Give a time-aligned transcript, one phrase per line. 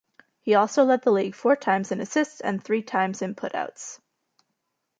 [0.39, 3.99] He also led the league four times in assists and three times in putouts.